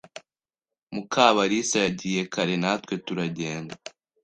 Mukabarisa 0.93 1.77
yagiye 1.85 2.21
kare, 2.33 2.55
natwe 2.61 2.93
turagenda. 3.05 3.75